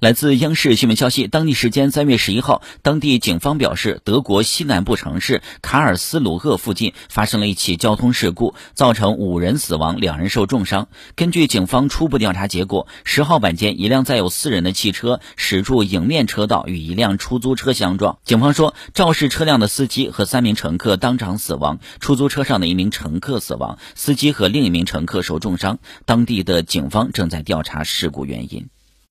[0.00, 10.86] 来自央视新闻消息，当地时间三月十一号，当地警方表示，德国西南部城市卡尔斯鲁厄附近发生了一起交通事故，造成五人死亡，两人受重伤。
[11.16, 18.18] 根据警方初步调查结果，十号晚间，一辆载有四人的汽车驶入迎面车道，与一辆出租车相撞。
[18.22, 25.80] 警方说，肇事车辆的司机和三名乘客当场死亡，出租车上的一名乘客死亡，司机和另一名乘客受重伤。
[26.06, 28.68] 当地的警方正在调查事故原因。